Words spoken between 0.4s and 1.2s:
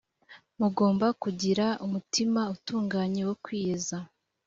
mugomba